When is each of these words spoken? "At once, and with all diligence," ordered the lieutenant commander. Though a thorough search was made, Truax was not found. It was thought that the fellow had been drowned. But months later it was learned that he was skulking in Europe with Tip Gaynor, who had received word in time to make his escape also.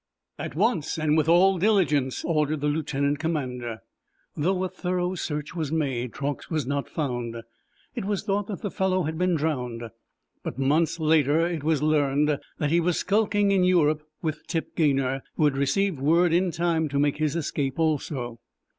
"At 0.39 0.55
once, 0.55 0.97
and 0.97 1.15
with 1.15 1.29
all 1.29 1.59
diligence," 1.59 2.25
ordered 2.25 2.61
the 2.61 2.67
lieutenant 2.69 3.19
commander. 3.19 3.83
Though 4.35 4.63
a 4.63 4.67
thorough 4.67 5.13
search 5.13 5.53
was 5.55 5.71
made, 5.71 6.13
Truax 6.13 6.49
was 6.49 6.65
not 6.65 6.89
found. 6.89 7.37
It 7.93 8.05
was 8.05 8.23
thought 8.23 8.47
that 8.47 8.63
the 8.63 8.71
fellow 8.71 9.03
had 9.03 9.19
been 9.19 9.35
drowned. 9.35 9.83
But 10.41 10.57
months 10.57 10.99
later 10.99 11.45
it 11.45 11.63
was 11.63 11.83
learned 11.83 12.39
that 12.57 12.71
he 12.71 12.79
was 12.79 12.97
skulking 12.97 13.51
in 13.51 13.63
Europe 13.63 14.01
with 14.23 14.47
Tip 14.47 14.75
Gaynor, 14.75 15.21
who 15.35 15.45
had 15.45 15.55
received 15.55 15.99
word 15.99 16.33
in 16.33 16.49
time 16.49 16.89
to 16.89 16.97
make 16.97 17.17
his 17.17 17.35
escape 17.35 17.77
also. 17.77 18.39